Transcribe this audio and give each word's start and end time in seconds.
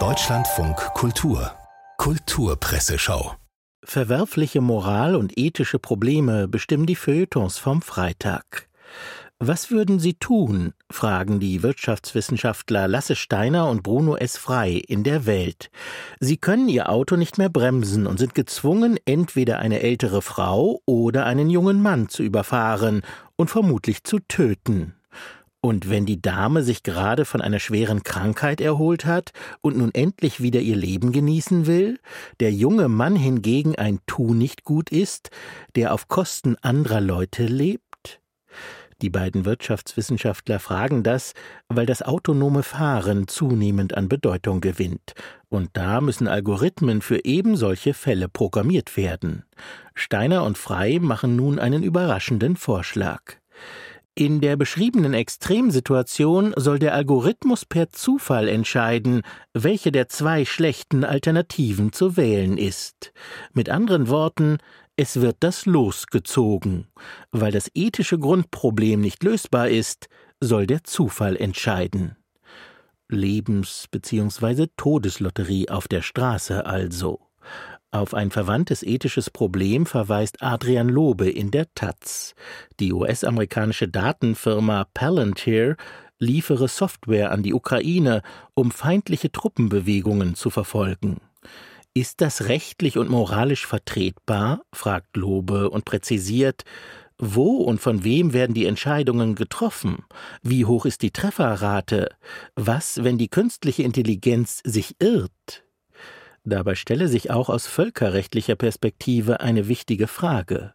Deutschlandfunk 0.00 0.74
Kultur 0.94 1.52
Kulturpresseschau 1.96 3.36
Verwerfliche 3.84 4.60
Moral 4.60 5.14
und 5.14 5.38
ethische 5.38 5.78
Probleme 5.78 6.48
bestimmen 6.48 6.86
die 6.86 6.96
Feuilletons 6.96 7.58
vom 7.58 7.82
Freitag. 7.82 8.68
Was 9.38 9.70
würden 9.70 10.00
Sie 10.00 10.14
tun? 10.14 10.72
fragen 10.90 11.38
die 11.38 11.62
Wirtschaftswissenschaftler 11.62 12.88
Lasse 12.88 13.14
Steiner 13.14 13.70
und 13.70 13.84
Bruno 13.84 14.16
S. 14.16 14.38
Frei 14.38 14.72
in 14.72 15.04
der 15.04 15.24
Welt. 15.24 15.70
Sie 16.18 16.36
können 16.36 16.68
ihr 16.68 16.88
Auto 16.88 17.14
nicht 17.14 17.38
mehr 17.38 17.48
bremsen 17.48 18.08
und 18.08 18.18
sind 18.18 18.34
gezwungen, 18.34 18.98
entweder 19.04 19.60
eine 19.60 19.82
ältere 19.82 20.20
Frau 20.20 20.80
oder 20.84 21.26
einen 21.26 21.48
jungen 21.48 21.80
Mann 21.80 22.08
zu 22.08 22.24
überfahren 22.24 23.02
und 23.36 23.50
vermutlich 23.50 24.02
zu 24.02 24.18
töten. 24.18 24.96
Und 25.64 25.88
wenn 25.88 26.04
die 26.04 26.20
Dame 26.20 26.62
sich 26.62 26.82
gerade 26.82 27.24
von 27.24 27.40
einer 27.40 27.58
schweren 27.58 28.02
Krankheit 28.02 28.60
erholt 28.60 29.06
hat 29.06 29.30
und 29.62 29.78
nun 29.78 29.94
endlich 29.94 30.42
wieder 30.42 30.60
ihr 30.60 30.76
Leben 30.76 31.10
genießen 31.10 31.66
will, 31.66 32.00
der 32.38 32.52
junge 32.52 32.90
Mann 32.90 33.16
hingegen 33.16 33.74
ein 33.74 34.00
Tu 34.04 34.34
nicht 34.34 34.64
gut 34.64 34.90
ist, 34.90 35.30
der 35.74 35.94
auf 35.94 36.06
Kosten 36.06 36.56
anderer 36.60 37.00
Leute 37.00 37.46
lebt? 37.46 38.20
Die 39.00 39.08
beiden 39.08 39.46
Wirtschaftswissenschaftler 39.46 40.60
fragen 40.60 41.02
das, 41.02 41.32
weil 41.68 41.86
das 41.86 42.02
autonome 42.02 42.62
Fahren 42.62 43.26
zunehmend 43.26 43.96
an 43.96 44.10
Bedeutung 44.10 44.60
gewinnt. 44.60 45.14
Und 45.48 45.70
da 45.72 46.02
müssen 46.02 46.28
Algorithmen 46.28 47.00
für 47.00 47.24
eben 47.24 47.56
solche 47.56 47.94
Fälle 47.94 48.28
programmiert 48.28 48.98
werden. 48.98 49.44
Steiner 49.94 50.44
und 50.44 50.58
Frei 50.58 50.98
machen 51.00 51.36
nun 51.36 51.58
einen 51.58 51.82
überraschenden 51.82 52.56
Vorschlag. 52.56 53.38
In 54.16 54.40
der 54.40 54.56
beschriebenen 54.56 55.12
Extremsituation 55.12 56.54
soll 56.56 56.78
der 56.78 56.94
Algorithmus 56.94 57.64
per 57.64 57.90
Zufall 57.90 58.46
entscheiden, 58.46 59.22
welche 59.54 59.90
der 59.90 60.08
zwei 60.08 60.44
schlechten 60.44 61.02
Alternativen 61.02 61.92
zu 61.92 62.16
wählen 62.16 62.56
ist. 62.56 63.12
Mit 63.54 63.68
anderen 63.68 64.08
Worten, 64.08 64.58
es 64.94 65.20
wird 65.20 65.38
das 65.40 65.66
Los 65.66 66.06
gezogen. 66.06 66.86
Weil 67.32 67.50
das 67.50 67.68
ethische 67.74 68.16
Grundproblem 68.16 69.00
nicht 69.00 69.24
lösbar 69.24 69.68
ist, 69.68 70.06
soll 70.40 70.68
der 70.68 70.84
Zufall 70.84 71.36
entscheiden. 71.36 72.16
Lebens- 73.08 73.86
bzw. 73.90 74.68
Todeslotterie 74.76 75.70
auf 75.70 75.88
der 75.88 76.02
Straße 76.02 76.64
also. 76.66 77.20
Auf 77.94 78.12
ein 78.12 78.32
verwandtes 78.32 78.82
ethisches 78.82 79.30
Problem 79.30 79.86
verweist 79.86 80.42
Adrian 80.42 80.88
Lobe 80.88 81.30
in 81.30 81.52
der 81.52 81.72
Taz. 81.76 82.34
Die 82.80 82.92
US-amerikanische 82.92 83.86
Datenfirma 83.86 84.88
Palantir 84.94 85.76
liefere 86.18 86.66
Software 86.66 87.30
an 87.30 87.44
die 87.44 87.54
Ukraine, 87.54 88.22
um 88.54 88.72
feindliche 88.72 89.30
Truppenbewegungen 89.30 90.34
zu 90.34 90.50
verfolgen. 90.50 91.18
Ist 91.94 92.20
das 92.20 92.48
rechtlich 92.48 92.98
und 92.98 93.10
moralisch 93.10 93.64
vertretbar? 93.64 94.62
fragt 94.72 95.16
Lobe 95.16 95.70
und 95.70 95.84
präzisiert, 95.84 96.64
wo 97.16 97.58
und 97.58 97.80
von 97.80 98.02
wem 98.02 98.32
werden 98.32 98.54
die 98.54 98.66
Entscheidungen 98.66 99.36
getroffen? 99.36 100.04
Wie 100.42 100.64
hoch 100.64 100.84
ist 100.84 101.02
die 101.02 101.12
Trefferrate? 101.12 102.08
Was, 102.56 103.04
wenn 103.04 103.18
die 103.18 103.28
künstliche 103.28 103.84
Intelligenz 103.84 104.62
sich 104.64 104.96
irrt? 104.98 105.63
Dabei 106.44 106.74
stelle 106.74 107.08
sich 107.08 107.30
auch 107.30 107.48
aus 107.48 107.66
völkerrechtlicher 107.66 108.54
Perspektive 108.54 109.40
eine 109.40 109.68
wichtige 109.68 110.06
Frage. 110.06 110.74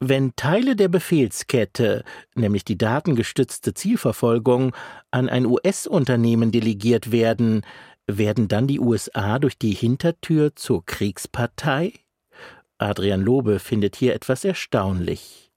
Wenn 0.00 0.34
Teile 0.34 0.76
der 0.76 0.88
Befehlskette, 0.88 2.04
nämlich 2.34 2.64
die 2.64 2.78
datengestützte 2.78 3.74
Zielverfolgung, 3.74 4.74
an 5.10 5.28
ein 5.28 5.46
US-Unternehmen 5.46 6.50
delegiert 6.52 7.12
werden, 7.12 7.62
werden 8.06 8.48
dann 8.48 8.66
die 8.66 8.80
USA 8.80 9.38
durch 9.38 9.58
die 9.58 9.72
Hintertür 9.72 10.56
zur 10.56 10.84
Kriegspartei? 10.84 11.92
Adrian 12.78 13.20
Lobe 13.20 13.58
findet 13.58 13.94
hier 13.94 14.14
etwas 14.14 14.44
erstaunlich. 14.44 15.51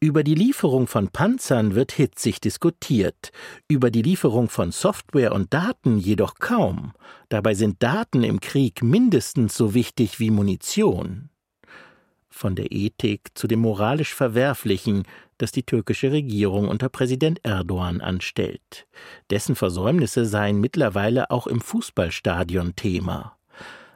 Über 0.00 0.22
die 0.22 0.36
Lieferung 0.36 0.86
von 0.86 1.08
Panzern 1.08 1.74
wird 1.74 1.90
hitzig 1.90 2.40
diskutiert, 2.40 3.32
über 3.66 3.90
die 3.90 4.02
Lieferung 4.02 4.48
von 4.48 4.70
Software 4.70 5.32
und 5.32 5.52
Daten 5.52 5.98
jedoch 5.98 6.36
kaum. 6.36 6.92
Dabei 7.30 7.54
sind 7.54 7.82
Daten 7.82 8.22
im 8.22 8.38
Krieg 8.38 8.80
mindestens 8.80 9.56
so 9.56 9.74
wichtig 9.74 10.20
wie 10.20 10.30
Munition. 10.30 11.30
Von 12.30 12.54
der 12.54 12.70
Ethik 12.70 13.30
zu 13.34 13.48
dem 13.48 13.58
moralisch 13.58 14.14
Verwerflichen, 14.14 15.02
das 15.36 15.50
die 15.50 15.64
türkische 15.64 16.12
Regierung 16.12 16.68
unter 16.68 16.88
Präsident 16.88 17.40
Erdogan 17.42 18.00
anstellt. 18.00 18.86
Dessen 19.30 19.56
Versäumnisse 19.56 20.26
seien 20.26 20.60
mittlerweile 20.60 21.32
auch 21.32 21.48
im 21.48 21.60
Fußballstadion 21.60 22.76
Thema. 22.76 23.37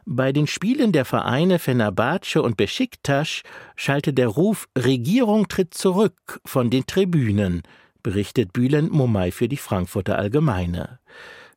Bei 0.05 0.33
den 0.33 0.47
Spielen 0.47 0.91
der 0.91 1.05
Vereine 1.05 1.59
Fenerbahce 1.59 2.41
und 2.41 2.57
Besiktas 2.57 3.41
schallte 3.75 4.13
der 4.13 4.27
Ruf 4.27 4.67
Regierung 4.77 5.47
tritt 5.47 5.73
zurück 5.73 6.41
von 6.45 6.69
den 6.69 6.85
Tribünen, 6.85 7.63
berichtet 8.01 8.51
Bülent 8.51 8.91
Momay 8.91 9.31
für 9.31 9.47
die 9.47 9.57
Frankfurter 9.57 10.17
Allgemeine. 10.17 10.99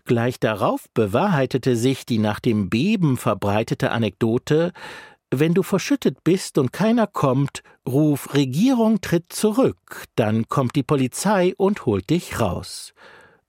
Gleich 0.05 0.39
darauf 0.39 0.85
bewahrheitete 0.95 1.75
sich 1.75 2.07
die 2.07 2.19
nach 2.19 2.39
dem 2.39 2.71
Beben 2.71 3.17
verbreitete 3.17 3.91
Anekdote 3.91 4.73
Wenn 5.33 5.53
du 5.53 5.65
verschüttet 5.65 6.23
bist 6.23 6.57
und 6.57 6.73
keiner 6.73 7.09
kommt, 7.09 7.65
ruf 7.85 8.33
Regierung 8.35 9.01
tritt 9.01 9.33
zurück, 9.33 10.05
dann 10.15 10.49
kommt 10.49 10.77
die 10.77 10.85
Polizei 10.85 11.53
und 11.57 11.85
holt 11.85 12.09
dich 12.11 12.39
raus. 12.39 12.95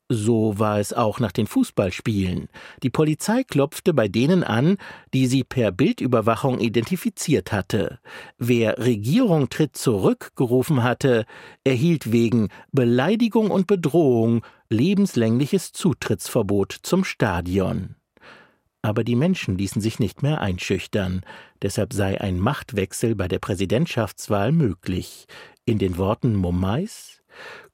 So 0.09 0.57
war 0.57 0.79
es 0.79 0.93
auch 0.93 1.19
nach 1.19 1.33
den 1.33 1.47
Fußballspielen. 1.47 2.47
Die 2.81 2.89
Polizei 2.89 3.43
klopfte 3.43 3.93
bei 3.93 4.07
denen 4.07 4.45
an, 4.45 4.77
die 5.13 5.27
sie 5.27 5.43
per 5.43 5.73
Bildüberwachung 5.73 6.59
identifiziert 6.59 7.51
hatte. 7.51 7.99
Wer 8.37 8.77
Regierung 8.77 9.49
tritt 9.49 9.75
zurück 9.75 10.31
gerufen 10.37 10.81
hatte, 10.81 11.25
erhielt 11.65 12.13
wegen 12.13 12.47
Beleidigung 12.71 13.51
und 13.51 13.67
Bedrohung 13.67 14.45
lebenslängliches 14.69 15.73
Zutrittsverbot 15.73 16.71
zum 16.83 17.03
Stadion. 17.03 17.95
Aber 18.81 19.03
die 19.03 19.15
Menschen 19.15 19.57
ließen 19.57 19.81
sich 19.81 19.99
nicht 19.99 20.23
mehr 20.23 20.39
einschüchtern, 20.39 21.23
deshalb 21.61 21.91
sei 21.91 22.21
ein 22.21 22.39
Machtwechsel 22.39 23.15
bei 23.15 23.27
der 23.27 23.39
Präsidentschaftswahl 23.39 24.53
möglich. 24.53 25.25
In 25.65 25.79
den 25.79 25.97
Worten 25.97 26.33
Momais 26.35 27.21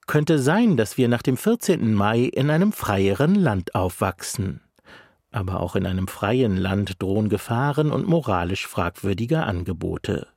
könnte 0.07 0.39
sein, 0.39 0.77
dass 0.77 0.97
wir 0.97 1.07
nach 1.07 1.21
dem 1.21 1.37
14. 1.37 1.93
Mai 1.93 2.21
in 2.21 2.49
einem 2.49 2.71
freieren 2.71 3.35
Land 3.35 3.75
aufwachsen. 3.75 4.61
Aber 5.31 5.59
auch 5.59 5.75
in 5.75 5.85
einem 5.85 6.07
freien 6.07 6.57
Land 6.57 7.01
drohen 7.01 7.29
Gefahren 7.29 7.91
und 7.91 8.07
moralisch 8.07 8.67
fragwürdige 8.67 9.43
Angebote. 9.43 10.27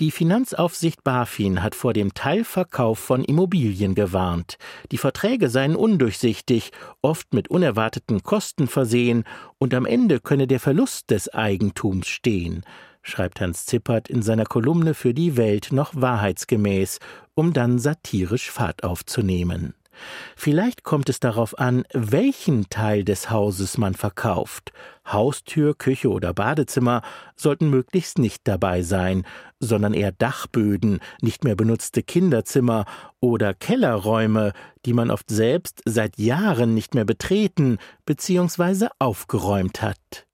Die 0.00 0.10
Finanzaufsicht 0.10 1.04
BaFin 1.04 1.62
hat 1.62 1.74
vor 1.74 1.92
dem 1.92 2.14
Teilverkauf 2.14 2.98
von 2.98 3.22
Immobilien 3.24 3.94
gewarnt. 3.94 4.56
Die 4.90 4.98
Verträge 4.98 5.50
seien 5.50 5.76
undurchsichtig, 5.76 6.72
oft 7.02 7.34
mit 7.34 7.48
unerwarteten 7.48 8.22
Kosten 8.22 8.68
versehen, 8.68 9.24
und 9.58 9.74
am 9.74 9.84
Ende 9.84 10.18
könne 10.18 10.46
der 10.46 10.60
Verlust 10.60 11.10
des 11.10 11.32
Eigentums 11.32 12.08
stehen 12.08 12.64
schreibt 13.02 13.40
Hans 13.40 13.66
Zippert 13.66 14.08
in 14.08 14.22
seiner 14.22 14.44
Kolumne 14.44 14.94
für 14.94 15.14
die 15.14 15.36
Welt 15.36 15.68
noch 15.72 15.92
wahrheitsgemäß, 15.94 16.98
um 17.34 17.52
dann 17.52 17.78
satirisch 17.78 18.50
Fahrt 18.50 18.84
aufzunehmen. 18.84 19.74
Vielleicht 20.36 20.82
kommt 20.84 21.08
es 21.08 21.20
darauf 21.20 21.58
an, 21.58 21.84
welchen 21.92 22.68
Teil 22.70 23.04
des 23.04 23.30
Hauses 23.30 23.78
man 23.78 23.94
verkauft. 23.94 24.72
Haustür, 25.06 25.74
Küche 25.74 26.10
oder 26.10 26.32
Badezimmer 26.32 27.02
sollten 27.36 27.70
möglichst 27.70 28.18
nicht 28.18 28.48
dabei 28.48 28.82
sein, 28.82 29.26
sondern 29.60 29.94
eher 29.94 30.12
Dachböden, 30.12 31.00
nicht 31.20 31.44
mehr 31.44 31.56
benutzte 31.56 32.02
Kinderzimmer 32.02 32.86
oder 33.20 33.54
Kellerräume, 33.54 34.52
die 34.86 34.92
man 34.92 35.10
oft 35.10 35.28
selbst 35.30 35.82
seit 35.84 36.18
Jahren 36.18 36.74
nicht 36.74 36.94
mehr 36.94 37.04
betreten 37.04 37.78
bzw. 38.06 38.88
aufgeräumt 38.98 39.82
hat. 39.82 40.26